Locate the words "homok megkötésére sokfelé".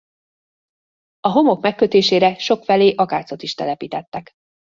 1.27-2.93